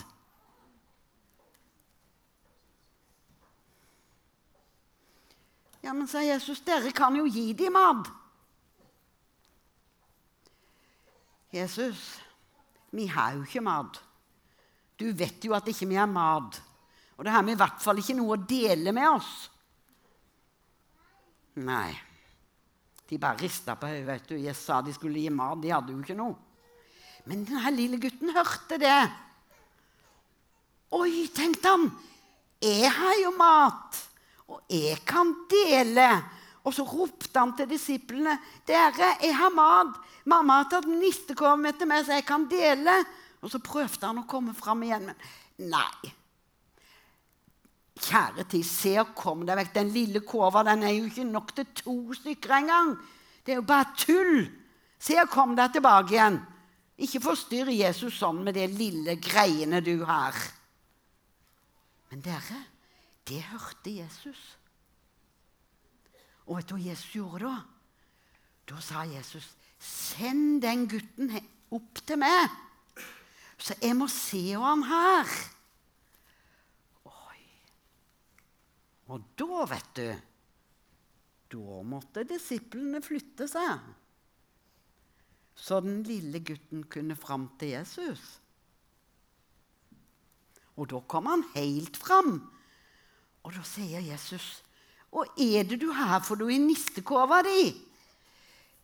Ja, 5.83 5.95
men 5.97 6.07
sa 6.07 6.23
Jesus, 6.23 6.61
dere 6.63 6.93
kan 6.95 7.17
jo 7.19 7.25
gi 7.27 7.51
dem 7.59 7.75
mat. 7.75 8.07
Jesus, 11.51 12.21
vi 12.95 13.07
har 13.11 13.35
jo 13.35 13.43
ikke 13.47 13.65
mat. 13.65 13.99
Du 14.99 15.09
vet 15.17 15.45
jo 15.45 15.55
at 15.57 15.69
ikke 15.71 15.89
vi 15.89 15.99
har 15.99 16.11
mat. 16.11 16.61
Og 17.17 17.25
det 17.25 17.33
har 17.35 17.43
vi 17.47 17.55
i 17.55 17.59
hvert 17.59 17.83
fall 17.83 17.99
ikke 17.99 18.19
noe 18.19 18.37
å 18.37 18.43
dele 18.43 18.93
med 18.95 19.09
oss. 19.11 19.49
Nei. 21.59 21.93
De 23.09 23.17
bare 23.19 23.41
rista 23.41 23.75
på 23.79 23.89
hodet. 23.89 24.37
Jeg 24.37 24.57
sa 24.57 24.83
de 24.85 24.93
skulle 24.95 25.23
gi 25.23 25.31
mat. 25.33 25.59
De 25.63 25.73
hadde 25.73 25.95
jo 25.95 26.03
ikke 26.03 26.19
noe. 26.19 26.37
Men 27.29 27.45
denne 27.49 27.73
lille 27.75 27.99
gutten 28.01 28.33
hørte 28.37 28.79
det. 28.81 28.99
Oi, 30.97 31.27
tenkte 31.35 31.73
han. 31.73 31.89
Jeg 32.65 32.91
har 32.91 33.17
jo 33.21 33.33
mat, 33.39 33.99
og 34.49 34.63
jeg 34.73 34.99
kan 35.07 35.31
dele. 35.51 36.09
Og 36.65 36.75
så 36.75 36.85
ropte 36.89 37.39
han 37.39 37.55
til 37.57 37.69
disiplene. 37.71 38.39
'Dere, 38.67 39.15
jeg 39.23 39.37
har 39.37 39.53
mat. 39.55 39.95
Mamma 40.25 40.63
har 40.63 40.71
tatt 40.73 40.89
nistekorn 40.89 41.63
med 41.63 41.79
til 41.79 41.89
meg, 41.89 42.05
så 42.05 42.19
jeg 42.19 42.27
kan 42.27 42.49
dele.' 42.51 43.05
Og 43.39 43.53
så 43.53 43.61
prøvde 43.63 44.03
han 44.03 44.19
å 44.19 44.27
komme 44.27 44.51
fram 44.55 44.83
igjen, 44.83 45.07
men 45.07 45.71
nei. 45.71 46.11
Kjære 47.99 48.45
tid, 48.47 48.65
se 48.67 48.93
og 49.01 49.15
kom 49.19 49.43
deg 49.47 49.59
vekk. 49.59 49.73
Den 49.75 49.91
lille 49.95 50.23
kova 50.27 50.63
den 50.67 50.85
er 50.87 50.95
jo 50.95 51.09
ikke 51.09 51.27
nok 51.27 51.55
til 51.57 51.67
to 51.83 51.97
stykker 52.15 52.55
engang. 52.61 52.95
Det 53.45 53.55
er 53.55 53.61
jo 53.61 53.67
bare 53.67 53.95
tull. 53.99 54.47
Se 54.99 55.17
og 55.23 55.31
kom 55.33 55.57
deg 55.59 55.75
tilbake 55.75 56.15
igjen. 56.15 56.39
Ikke 56.99 57.23
forstyrr 57.23 57.71
Jesus 57.71 58.19
sånn 58.19 58.41
med 58.47 58.57
de 58.59 58.67
lille 58.71 59.15
greiene 59.23 59.81
du 59.85 60.03
har. 60.07 60.37
Men 62.11 62.23
dere, 62.25 62.63
det 63.29 63.43
hørte 63.51 63.93
Jesus. 63.93 64.41
Og 66.49 66.59
vet 66.59 66.71
du 66.71 66.75
hva 66.77 66.87
Jesus 66.89 67.13
gjorde 67.15 67.51
da? 67.51 67.59
Da 68.69 68.81
sa 68.85 69.05
Jesus, 69.09 69.55
'Send 69.79 70.63
den 70.63 70.89
gutten 70.89 71.31
opp 71.71 72.01
til 72.05 72.19
meg, 72.19 72.51
så 73.57 73.75
jeg 73.81 73.97
må 73.97 74.09
se 74.09 74.53
han 74.53 74.83
her.' 74.83 75.58
Og 79.09 79.25
da, 79.41 79.65
vet 79.71 79.95
du 79.97 80.09
Da 81.49 81.81
måtte 81.81 82.27
disiplene 82.29 83.01
flytte 83.01 83.47
seg 83.49 83.87
så 85.59 85.81
den 85.83 86.03
lille 86.07 86.41
gutten 86.47 86.85
kunne 86.91 87.17
fram 87.19 87.49
til 87.59 87.75
Jesus. 87.75 88.23
Og 90.79 90.87
da 90.93 91.01
kom 91.11 91.27
han 91.27 91.43
helt 91.57 91.99
fram. 91.99 92.39
Og 93.43 93.55
da 93.57 93.65
sier 93.67 94.05
Jesus, 94.07 94.63
«Å, 95.11 95.25
er 95.41 95.65
det 95.67 95.81
du 95.83 95.89
her 95.97 96.21
for 96.23 96.39
noe 96.39 96.55
i 96.55 96.63
nistekova 96.63 97.43
di?' 97.47 97.75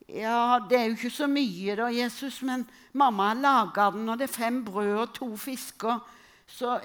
'Ja, 0.05 0.61
det 0.69 0.77
er 0.77 0.85
jo 0.89 0.97
ikke 0.99 1.11
så 1.11 1.27
mye, 1.31 1.77
da, 1.79 1.87
Jesus, 1.89 2.43
men 2.43 2.67
mamma 2.93 3.31
har 3.31 3.41
laga 3.41 3.91
den, 3.95 4.09
og 4.09 4.19
det 4.19 4.27
er 4.29 4.35
fem 4.35 4.65
brød 4.65 4.99
og 4.99 5.15
to 5.15 5.29
fisker.' 5.37 6.03
'Så 6.47 6.81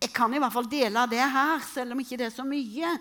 jeg 0.00 0.12
kan 0.16 0.32
i 0.32 0.40
hvert 0.40 0.52
fall 0.52 0.68
dele 0.70 1.06
det 1.10 1.20
her, 1.20 1.60
selv 1.60 1.92
om 1.92 2.00
ikke 2.00 2.16
det 2.16 2.26
er 2.30 2.36
så 2.36 2.44
mye.' 2.44 2.98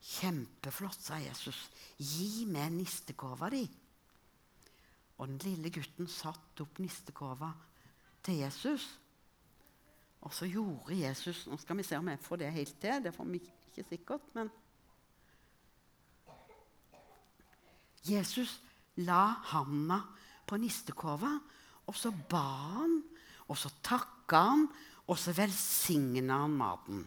'Kjempeflott', 0.00 1.02
sa 1.02 1.16
Jesus. 1.20 1.70
'Gi 1.98 2.46
meg 2.46 2.72
nistekova 2.72 3.50
di.' 3.50 3.68
Og 5.18 5.28
den 5.28 5.38
lille 5.44 5.70
gutten 5.70 6.08
satte 6.08 6.64
opp 6.64 6.78
nistekova 6.80 7.52
til 8.24 8.40
Jesus. 8.40 8.86
Og 10.20 10.32
så 10.32 10.48
gjorde 10.48 10.96
Jesus 10.96 11.46
Nå 11.46 11.56
skal 11.60 11.76
vi 11.76 11.82
se 11.82 11.96
om 11.96 12.08
jeg 12.08 12.20
får 12.24 12.36
det 12.36 12.52
helt 12.52 12.80
til. 12.80 13.02
Det 13.04 13.14
får 13.14 13.24
vi 13.24 13.40
ikke 13.40 13.88
sikkert, 13.88 14.34
men 14.34 14.50
Jesus 18.08 18.60
la 19.04 19.26
handa 19.52 20.00
på 20.48 20.56
nistekova, 20.56 21.34
og 21.86 21.96
så 21.96 22.10
ba 22.10 22.46
han, 22.80 23.02
og 23.48 23.58
så 23.58 23.70
takka 23.84 24.40
han, 24.48 24.64
og 25.10 25.18
så 25.18 25.34
velsigna 25.34 26.44
han 26.44 26.52
maten. 26.54 27.00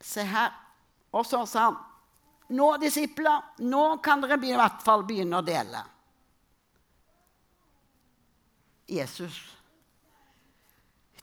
Se 0.00 0.24
her. 0.24 0.52
Og 1.16 1.24
så 1.26 1.40
sa 1.48 1.70
han 1.70 1.78
nå, 2.54 2.66
disipler, 2.82 3.46
nå 3.62 3.84
kan 4.04 4.22
dere 4.22 4.38
i 4.42 4.54
hvert 4.58 4.82
fall 4.84 5.04
begynne 5.06 5.38
å 5.38 5.46
dele. 5.46 5.80
Jesus 8.90 9.38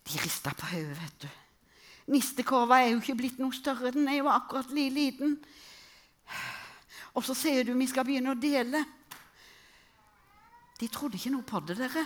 De 0.08 0.20
rista 0.24 0.54
på 0.56 0.70
hodet, 0.72 0.96
vet 0.96 1.26
du. 1.26 1.28
Nistekorva 2.14 2.78
er 2.80 2.94
jo 2.94 3.02
ikke 3.02 3.18
blitt 3.20 3.42
noe 3.44 3.52
større. 3.52 3.92
Den 3.92 4.08
er 4.08 4.22
jo 4.22 4.30
akkurat 4.32 4.70
li 4.72 4.86
liten. 4.96 5.34
Og 7.12 7.26
så 7.28 7.36
sier 7.36 7.68
du 7.68 7.74
vi 7.76 7.90
skal 7.92 8.08
begynne 8.08 8.32
å 8.32 8.40
dele. 8.40 8.86
De 10.80 10.88
trodde 10.88 11.20
ikke 11.20 11.34
noe 11.34 11.44
på 11.44 11.60
det, 11.68 11.76
dere. 11.82 12.06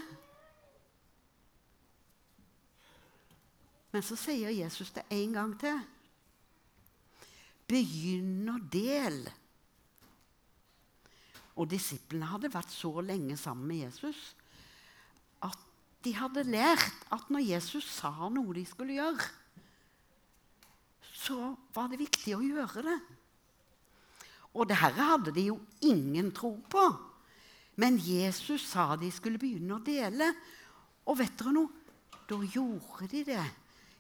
Men 3.92 4.06
så 4.06 4.16
sier 4.20 4.54
Jesus 4.56 4.94
det 4.96 5.04
en 5.12 5.36
gang 5.36 5.54
til. 5.60 5.80
Begynn 7.68 8.48
å 8.52 8.58
dele. 8.72 9.34
Og 11.60 11.68
disiplene 11.72 12.30
hadde 12.32 12.52
vært 12.54 12.72
så 12.74 12.94
lenge 13.04 13.36
sammen 13.40 13.68
med 13.70 13.84
Jesus 13.86 14.22
at 15.44 15.58
de 16.06 16.14
hadde 16.16 16.48
lært 16.48 17.06
at 17.14 17.28
når 17.34 17.44
Jesus 17.46 17.86
sa 18.00 18.12
noe 18.32 18.56
de 18.56 18.64
skulle 18.66 18.96
gjøre, 18.96 19.26
så 21.22 21.52
var 21.76 21.92
det 21.92 22.00
viktig 22.02 22.34
å 22.38 22.42
gjøre 22.42 22.84
det. 22.88 22.98
Og 24.58 24.68
det 24.68 24.80
dette 24.80 25.08
hadde 25.08 25.34
de 25.36 25.46
jo 25.52 25.60
ingen 25.88 26.32
tro 26.36 26.56
på. 26.72 26.86
Men 27.80 28.00
Jesus 28.02 28.66
sa 28.72 28.96
de 29.00 29.12
skulle 29.14 29.40
begynne 29.40 29.78
å 29.78 29.84
dele. 29.86 30.28
Og 31.08 31.20
vet 31.22 31.38
dere 31.40 31.54
noe? 31.56 31.78
Da 32.28 32.40
gjorde 32.42 33.08
de 33.12 33.24
det. 33.28 33.46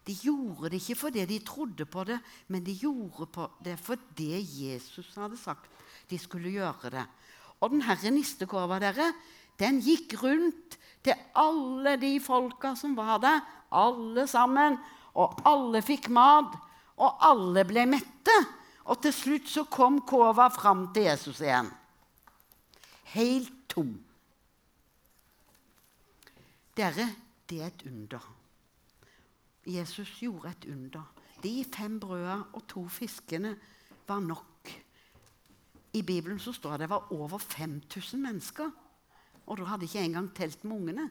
De 0.07 0.15
gjorde 0.17 0.71
det 0.71 0.79
ikke 0.81 0.97
fordi 0.97 1.25
de 1.29 1.37
trodde 1.45 1.85
på 1.85 2.03
det, 2.09 2.17
men 2.49 2.63
de 2.65 2.73
gjorde 2.73 3.49
det 3.63 3.77
fordi 3.79 4.39
Jesus 4.41 5.13
hadde 5.15 5.37
sagt 5.37 5.69
de 6.11 6.19
skulle 6.19 6.51
gjøre 6.51 6.91
det. 6.93 7.05
Og 7.61 7.71
denne 7.71 8.15
nistekorva 8.15 8.79
dere, 8.81 9.11
den 9.59 9.79
gikk 9.83 10.17
rundt 10.23 10.77
til 11.05 11.17
alle 11.37 11.95
de 12.01 12.15
folka 12.23 12.73
som 12.77 12.95
var 12.97 13.21
der. 13.21 13.41
Alle 13.71 14.25
sammen. 14.27 14.79
Og 15.15 15.41
alle 15.47 15.81
fikk 15.83 16.09
mat, 16.13 16.53
og 16.97 17.23
alle 17.27 17.65
ble 17.67 17.85
mette. 17.89 18.35
Og 18.91 19.01
til 19.03 19.13
slutt 19.13 19.49
så 19.51 19.65
kom 19.69 20.01
kova 20.07 20.49
fram 20.53 20.87
til 20.95 21.09
Jesus 21.09 21.41
igjen. 21.43 21.69
Helt 23.13 23.53
tom. 23.71 23.91
Dere, 26.79 27.09
det 27.51 27.59
er 27.59 27.73
et 27.73 27.83
under. 27.91 28.40
Jesus 29.65 30.09
gjorde 30.19 30.49
et 30.49 30.65
under. 30.73 31.03
De 31.43 31.65
fem 31.73 31.99
brødene 31.99 32.45
og 32.53 32.65
to 32.69 32.87
fiskene 32.89 33.55
var 34.07 34.19
nok. 34.19 34.71
I 35.93 36.01
Bibelen 36.01 36.39
så 36.39 36.53
står 36.53 36.71
det 36.71 36.79
det 36.85 36.89
var 36.89 37.11
over 37.11 37.37
5000 37.37 38.21
mennesker. 38.21 38.71
Og 39.45 39.57
da 39.57 39.63
hadde 39.63 39.85
ikke 39.85 40.05
engang 40.05 40.29
telt 40.35 40.63
med 40.63 40.77
ungene. 40.77 41.09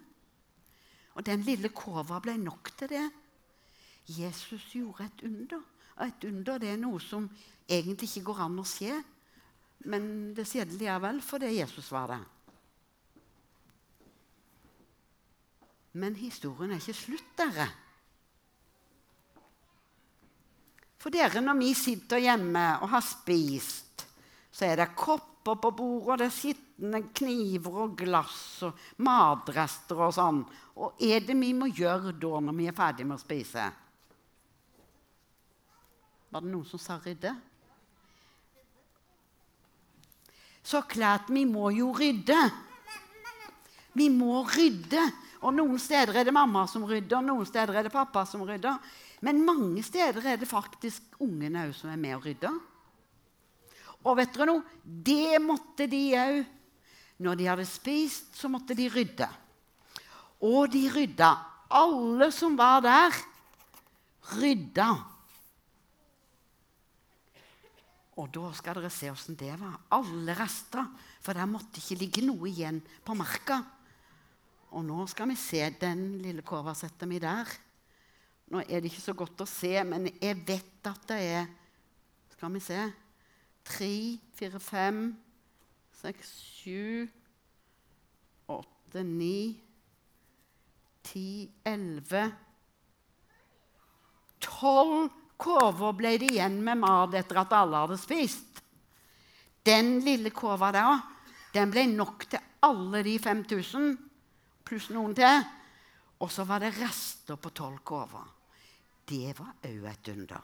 Og 1.14 1.26
den 1.26 1.42
lille 1.44 1.68
kova 1.68 2.20
ble 2.22 2.36
nok 2.38 2.72
til 2.78 2.88
det. 2.88 3.06
Jesus 4.08 4.70
gjorde 4.72 5.04
et 5.04 5.24
under. 5.24 5.62
Og 5.96 6.06
et 6.06 6.24
under 6.24 6.58
det 6.58 6.70
er 6.72 6.80
noe 6.80 7.00
som 7.00 7.28
egentlig 7.68 8.08
ikke 8.08 8.30
går 8.30 8.44
an 8.46 8.62
å 8.62 8.66
se. 8.66 8.94
Men 9.90 10.32
det 10.36 10.46
skjedde 10.48 10.78
likevel 10.78 11.20
fordi 11.24 11.54
Jesus 11.58 11.90
var 11.92 12.14
der. 12.14 12.24
Men 15.92 16.14
historien 16.14 16.70
er 16.70 16.78
ikke 16.78 16.94
slutt, 16.94 17.30
dere. 17.38 17.66
For 21.00 21.12
dere, 21.12 21.40
når 21.40 21.56
vi 21.62 21.72
sitter 21.76 22.20
hjemme 22.20 22.64
og 22.82 22.90
har 22.92 23.04
spist, 23.04 24.04
så 24.52 24.66
er 24.68 24.82
det 24.82 24.90
kopper 24.92 25.56
på 25.56 25.70
bordet, 25.72 26.08
og 26.12 26.18
det 26.20 26.26
er 26.28 26.34
skitne 26.34 27.00
kniver 27.16 27.78
og 27.86 27.94
glass 27.96 28.60
og 28.68 28.82
matrester 29.00 30.02
og 30.04 30.12
sånn. 30.12 30.42
Og 30.76 31.00
er 31.00 31.24
det 31.24 31.36
vi 31.40 31.54
må 31.56 31.70
gjøre 31.72 32.12
da 32.20 32.42
når 32.44 32.58
vi 32.58 32.68
er 32.68 32.76
ferdig 32.76 33.06
med 33.08 33.16
å 33.16 33.22
spise? 33.22 33.70
Var 36.30 36.44
det 36.44 36.52
noen 36.52 36.68
som 36.68 36.82
sa 36.82 36.98
rydde? 37.00 37.32
Så 40.62 40.84
klart 40.86 41.32
vi 41.32 41.46
må 41.48 41.72
jo 41.72 41.90
rydde. 41.96 42.38
Vi 43.96 44.12
må 44.12 44.44
rydde. 44.44 45.08
Og 45.40 45.56
Noen 45.56 45.80
steder 45.80 46.20
er 46.20 46.28
det 46.28 46.36
mamma 46.36 46.66
som 46.68 46.84
rydder, 46.84 47.24
noen 47.24 47.46
steder 47.48 47.78
er 47.80 47.86
det 47.88 47.94
pappa 47.94 48.26
som 48.28 48.42
rydder. 48.44 48.76
Men 49.20 49.42
mange 49.44 49.82
steder 49.84 50.24
er 50.32 50.40
det 50.40 50.48
faktisk 50.48 51.20
ungene 51.20 51.66
òg 51.68 51.74
som 51.76 51.92
er 51.92 52.00
med 52.00 52.16
og 52.16 52.24
rydder. 52.24 52.56
Og 54.08 54.16
vet 54.16 54.32
dere 54.32 54.48
noe? 54.48 54.64
Det 54.82 55.36
måtte 55.44 55.86
de 55.90 56.02
òg. 56.16 56.40
Når 57.20 57.36
de 57.36 57.48
hadde 57.50 57.66
spist, 57.68 58.32
så 58.40 58.48
måtte 58.48 58.76
de 58.76 58.88
rydde. 58.88 59.28
Og 60.48 60.70
de 60.72 60.86
rydda. 60.88 61.34
Alle 61.76 62.30
som 62.32 62.56
var 62.56 62.80
der, 62.82 63.18
rydda. 64.40 64.88
Og 68.20 68.28
da 68.32 68.50
skal 68.56 68.80
dere 68.80 68.90
se 68.92 69.12
åssen 69.12 69.36
det 69.38 69.52
var. 69.60 69.76
Alle 69.96 70.32
rester. 70.38 70.88
For 71.20 71.36
der 71.36 71.48
måtte 71.48 71.80
ikke 71.80 72.00
ligge 72.00 72.24
noe 72.24 72.48
igjen 72.48 72.80
på 73.04 73.16
marka. 73.16 73.60
Og 74.72 74.84
nå 74.86 75.04
skal 75.10 75.28
vi 75.28 75.36
se 75.40 75.60
den 75.80 76.22
lille 76.24 76.44
kåva 76.46 76.72
setter 76.78 77.08
vi 77.10 77.20
der. 77.20 77.48
Nå 78.50 78.64
er 78.66 78.82
det 78.82 78.90
ikke 78.90 79.04
så 79.04 79.14
godt 79.14 79.44
å 79.44 79.48
se, 79.48 79.72
men 79.86 80.08
jeg 80.18 80.38
vet 80.46 80.90
at 80.90 81.06
det 81.10 81.20
er 81.36 81.48
Skal 82.34 82.54
vi 82.56 82.62
se 82.64 82.82
Tre, 83.70 83.94
fire, 84.34 84.58
fem, 84.64 85.02
seks, 86.00 86.30
sju, 86.56 87.04
åtte, 88.50 89.02
ni, 89.04 89.52
ti, 91.06 91.44
elleve 91.68 92.24
Tolv 94.40 95.10
kurver 95.40 95.94
ble 95.96 96.16
det 96.20 96.32
igjen 96.34 96.58
med 96.64 96.80
mat 96.82 97.14
etter 97.16 97.42
at 97.42 97.52
alle 97.56 97.84
hadde 97.84 97.96
spist. 98.00 98.60
Den 99.64 99.98
lille 100.04 100.32
kurva 100.36 100.72
der 100.74 100.98
den 101.54 101.72
ble 101.72 101.86
nok 101.90 102.26
til 102.30 102.42
alle 102.64 103.02
de 103.04 103.16
5000 103.20 103.94
pluss 104.66 104.90
noen 104.94 105.14
til. 105.16 105.46
Og 106.20 106.32
så 106.32 106.44
var 106.48 106.62
det 106.62 106.74
rester 106.76 107.40
på 107.40 107.52
tolv 107.56 107.80
kurver. 107.86 108.39
Det 109.10 109.34
var 109.34 109.56
òg 109.66 109.86
et 109.90 110.08
under. 110.12 110.42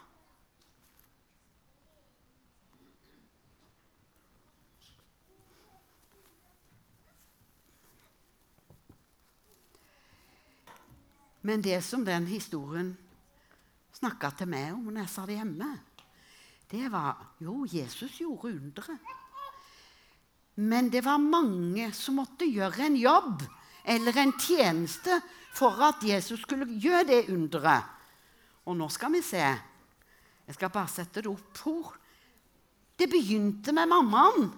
Men 11.47 11.63
det 11.63 11.79
som 11.87 12.03
den 12.03 12.27
historien 12.27 12.91
snakka 13.95 14.33
til 14.35 14.51
meg 14.51 14.73
om 14.75 14.89
når 14.89 15.05
jeg 15.05 15.13
sa 15.13 15.27
det 15.29 15.39
hjemme, 15.39 15.69
det 16.67 16.89
var 16.91 17.23
Jo, 17.39 17.61
Jesus 17.71 18.19
gjorde 18.19 18.51
undre. 18.51 18.97
Men 20.57 20.91
det 20.91 21.05
var 21.05 21.23
mange 21.23 21.93
som 21.95 22.19
måtte 22.19 22.49
gjøre 22.51 22.89
en 22.89 22.97
jobb 22.99 23.45
eller 23.87 24.19
en 24.19 24.33
tjeneste 24.41 25.21
for 25.55 25.79
at 25.87 26.03
Jesus 26.03 26.43
skulle 26.43 26.67
gjøre 26.67 27.05
det 27.13 27.29
underet. 27.31 27.96
Og 28.67 28.77
nå 28.79 28.89
skal 28.93 29.15
vi 29.15 29.23
se. 29.25 29.43
Jeg 30.47 30.55
skal 30.57 30.73
bare 30.75 30.91
sette 30.91 31.23
det 31.23 31.31
opp. 31.31 31.63
Hvor. 31.63 31.95
Det 32.97 33.09
begynte 33.11 33.75
med 33.77 33.91
mammaen. 33.91 34.49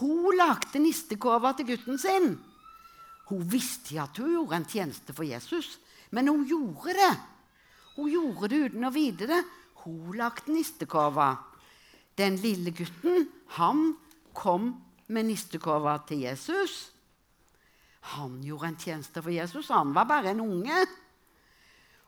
Hun 0.00 0.34
lagde 0.34 0.80
nistekåva 0.82 1.54
til 1.54 1.68
gutten 1.70 2.00
sin. 2.02 2.32
Hun 3.28 3.44
visste 3.48 3.96
at 4.02 4.18
hun 4.18 4.32
gjorde 4.34 4.58
en 4.58 4.68
tjeneste 4.68 5.14
for 5.16 5.24
Jesus, 5.24 5.78
men 6.12 6.28
hun 6.28 6.42
gjorde 6.48 6.96
det. 6.98 7.12
Hun 7.94 8.10
gjorde 8.10 8.50
det 8.50 8.62
uten 8.66 8.88
å 8.88 8.92
vite 8.92 9.28
det. 9.30 9.40
Hun 9.84 10.16
lagde 10.18 10.50
nistekåva. 10.52 11.28
Den 12.18 12.36
lille 12.42 12.74
gutten, 12.74 13.28
han 13.56 13.94
kom 14.34 14.72
med 15.06 15.30
nistekåva 15.30 16.00
til 16.08 16.24
Jesus. 16.26 16.90
Han 18.14 18.42
gjorde 18.44 18.72
en 18.72 18.82
tjeneste 18.82 19.22
for 19.22 19.32
Jesus. 19.32 19.70
Han 19.72 19.94
var 19.94 20.10
bare 20.10 20.34
en 20.34 20.42
unge. 20.44 20.84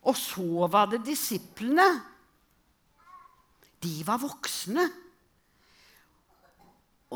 Og 0.06 0.14
så 0.18 0.68
var 0.70 0.90
det 0.90 1.04
disiplene. 1.06 1.86
De 3.82 3.96
var 4.06 4.22
voksne. 4.22 4.86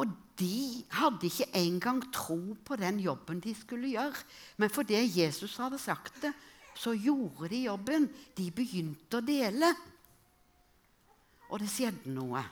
Og 0.00 0.10
de 0.40 0.82
hadde 0.96 1.28
ikke 1.28 1.50
engang 1.60 2.02
tro 2.14 2.38
på 2.64 2.78
den 2.80 3.00
jobben 3.02 3.40
de 3.42 3.54
skulle 3.54 3.92
gjøre. 3.92 4.24
Men 4.56 4.72
fordi 4.72 5.00
Jesus 5.20 5.56
hadde 5.60 5.78
sagt 5.78 6.22
det, 6.22 6.32
så 6.74 6.94
gjorde 6.94 7.50
de 7.52 7.64
jobben. 7.66 8.08
De 8.36 8.50
begynte 8.54 9.18
å 9.18 9.24
dele. 9.26 9.72
Og 11.50 11.60
det 11.62 11.70
skjedde 11.70 12.14
noe. 12.14 12.42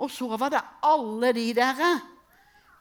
Og 0.00 0.08
så 0.12 0.30
var 0.40 0.52
det 0.52 0.64
alle 0.88 1.32
de 1.36 1.50
der 1.56 1.84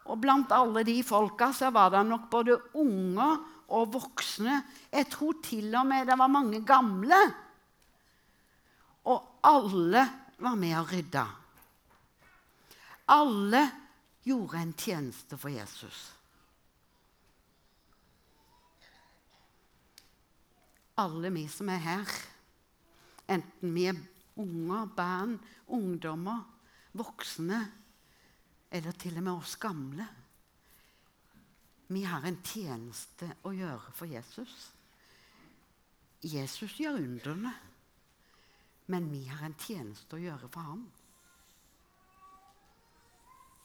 og 0.09 0.17
blant 0.17 0.51
alle 0.55 0.83
de 0.87 0.97
folka 1.05 1.51
så 1.53 1.69
var 1.73 1.91
det 1.93 2.01
nok 2.07 2.29
både 2.31 2.57
unger 2.81 3.37
og 3.75 3.93
voksne. 3.93 4.61
Jeg 4.91 5.07
tror 5.11 5.39
til 5.43 5.73
og 5.77 5.87
med 5.87 6.07
det 6.09 6.17
var 6.19 6.31
mange 6.31 6.61
gamle. 6.65 7.19
Og 9.09 9.39
alle 9.43 10.03
var 10.39 10.55
med 10.59 10.75
og 10.79 10.91
rydda. 10.91 11.25
Alle 13.09 13.63
gjorde 14.25 14.61
en 14.61 14.73
tjeneste 14.77 15.37
for 15.37 15.49
Jesus. 15.49 15.99
Alle 20.99 21.31
vi 21.31 21.45
som 21.47 21.69
er 21.71 21.79
her, 21.79 22.15
enten 23.31 23.73
vi 23.73 23.85
er 23.87 23.99
unger, 24.39 24.89
barn, 24.95 25.37
ungdommer, 25.71 26.41
voksne 26.91 27.61
eller 28.71 28.97
til 28.99 29.17
og 29.17 29.23
med 29.25 29.33
oss 29.33 29.55
gamle. 29.61 30.05
Vi 31.89 32.03
har 32.05 32.25
en 32.25 32.37
tjeneste 32.45 33.31
å 33.49 33.53
gjøre 33.55 33.93
for 33.97 34.09
Jesus. 34.09 34.53
Jesus 36.21 36.75
gjør 36.77 36.99
underne, 36.99 37.53
men 38.93 39.07
vi 39.09 39.23
har 39.29 39.41
en 39.45 39.57
tjeneste 39.57 40.17
å 40.17 40.21
gjøre 40.21 40.49
for 40.53 40.67
ham. 40.67 40.83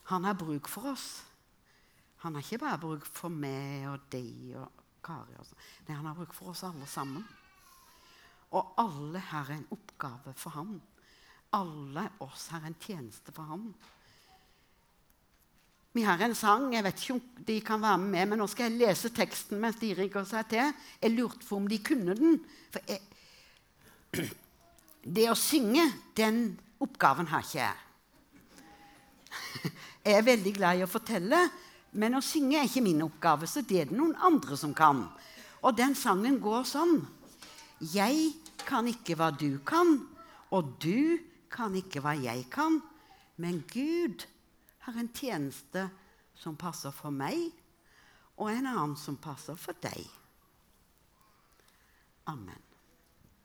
Han 0.08 0.24
har 0.24 0.36
bruk 0.40 0.68
for 0.68 0.92
oss. 0.92 1.08
Han 2.24 2.36
har 2.36 2.44
ikke 2.44 2.62
bare 2.64 2.80
bruk 2.80 3.06
for 3.08 3.32
meg 3.32 3.88
og 3.90 4.08
deg 4.12 4.56
og 4.60 4.82
Kari. 5.04 5.36
Og 5.36 5.44
sånn. 5.44 5.62
Nei, 5.84 5.96
han 5.98 6.08
har 6.08 6.16
bruk 6.16 6.32
for 6.36 6.52
oss 6.52 6.64
alle 6.64 6.88
sammen. 6.88 7.24
Og 8.56 8.76
alle 8.80 9.20
har 9.32 9.50
en 9.52 9.66
oppgave 9.74 10.32
for 10.38 10.56
ham. 10.56 10.78
Alle 11.56 12.06
oss 12.24 12.48
har 12.54 12.64
en 12.64 12.76
tjeneste 12.80 13.32
for 13.36 13.48
ham. 13.52 13.68
Vi 15.94 16.02
har 16.02 16.18
en 16.26 16.34
sang. 16.34 16.72
Jeg 16.74 16.82
vet 16.82 17.02
ikke 17.02 17.14
om 17.14 17.20
de 17.46 17.60
kan 17.62 17.82
være 17.82 17.98
med, 18.02 18.26
men 18.32 18.40
nå 18.42 18.48
skal 18.50 18.66
jeg 18.66 18.80
lese 18.80 19.12
teksten 19.14 19.60
mens 19.62 19.78
de 19.78 19.92
rigger 19.94 20.26
seg 20.26 20.48
til. 20.50 20.72
Jeg 20.98 21.14
lurte 21.14 21.46
på 21.46 21.58
om 21.60 21.68
de 21.70 21.78
kunne 21.86 22.16
den. 22.18 22.40
For 22.74 22.82
jeg, 22.90 22.98
det 25.18 25.28
å 25.30 25.36
synge, 25.38 25.86
den 26.18 26.58
oppgaven 26.82 27.30
har 27.30 27.46
ikke 27.46 27.60
jeg. 27.60 27.80
Jeg 30.04 30.18
er 30.18 30.26
veldig 30.26 30.50
glad 30.52 30.76
i 30.76 30.82
å 30.84 30.90
fortelle, 30.90 31.38
men 31.96 32.18
å 32.18 32.20
synge 32.20 32.58
er 32.58 32.66
ikke 32.68 32.82
min 32.84 33.00
oppgave, 33.06 33.46
så 33.48 33.62
det 33.64 33.78
er 33.80 33.86
det 33.88 33.96
noen 33.96 34.12
andre 34.20 34.58
som 34.60 34.74
kan. 34.76 35.00
Og 35.64 35.72
den 35.78 35.94
sangen 35.96 36.36
går 36.44 36.66
sånn. 36.68 36.98
Jeg 37.94 38.34
kan 38.66 38.84
ikke 38.90 39.16
hva 39.16 39.30
du 39.32 39.62
kan, 39.64 39.96
og 40.52 40.74
du 40.82 41.16
kan 41.48 41.72
ikke 41.78 42.02
hva 42.04 42.12
jeg 42.18 42.44
kan, 42.52 42.82
men 43.40 43.62
Gud 43.72 44.26
har 44.84 44.98
en 45.00 45.12
tjeneste 45.14 45.86
som 46.36 46.56
passer 46.60 46.92
for 46.94 47.14
meg, 47.14 47.50
og 48.36 48.50
en 48.50 48.66
annen 48.66 48.96
som 48.98 49.16
passer 49.20 49.56
for 49.60 49.76
deg. 49.84 50.04
Amen. 52.30 52.63